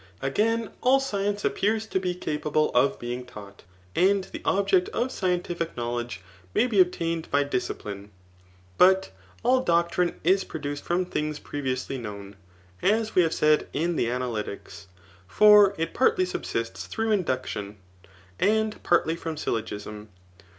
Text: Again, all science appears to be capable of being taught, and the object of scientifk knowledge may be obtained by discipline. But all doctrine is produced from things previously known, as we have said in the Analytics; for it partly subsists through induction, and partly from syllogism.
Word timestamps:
Again, 0.23 0.71
all 0.81 0.99
science 0.99 1.45
appears 1.45 1.85
to 1.85 1.99
be 1.99 2.15
capable 2.15 2.71
of 2.71 2.97
being 2.97 3.23
taught, 3.23 3.61
and 3.95 4.23
the 4.31 4.41
object 4.45 4.89
of 4.89 5.09
scientifk 5.11 5.77
knowledge 5.77 6.21
may 6.55 6.65
be 6.65 6.79
obtained 6.79 7.29
by 7.29 7.43
discipline. 7.43 8.09
But 8.79 9.11
all 9.43 9.61
doctrine 9.61 10.19
is 10.23 10.43
produced 10.43 10.85
from 10.85 11.05
things 11.05 11.37
previously 11.37 11.99
known, 11.99 12.35
as 12.81 13.13
we 13.13 13.21
have 13.21 13.31
said 13.35 13.67
in 13.73 13.95
the 13.95 14.07
Analytics; 14.07 14.87
for 15.27 15.75
it 15.77 15.93
partly 15.93 16.25
subsists 16.25 16.87
through 16.87 17.11
induction, 17.11 17.77
and 18.39 18.81
partly 18.81 19.15
from 19.15 19.37
syllogism. 19.37 20.09